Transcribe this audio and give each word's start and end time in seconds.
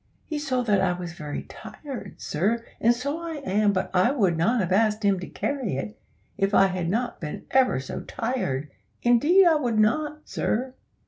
He 0.25 0.39
saw 0.39 0.63
that 0.63 0.81
I 0.81 0.93
was 0.93 1.13
very 1.13 1.43
tired, 1.43 2.15
sir 2.19 2.65
and 2.79 2.91
so 2.95 3.19
I 3.19 3.33
am, 3.45 3.71
but 3.71 3.91
I 3.93 4.09
would 4.11 4.35
not 4.35 4.59
have 4.59 4.71
asked 4.71 5.03
him 5.03 5.19
to 5.19 5.27
carry 5.27 5.75
it, 5.77 5.95
if 6.39 6.55
I 6.55 6.65
had 6.65 6.89
been 7.19 7.45
ever 7.51 7.79
so 7.79 7.99
tired 8.01 8.71
indeed 9.03 9.45
I 9.45 9.53
would 9.57 9.77
not, 9.77 10.21
sir." 10.27 10.73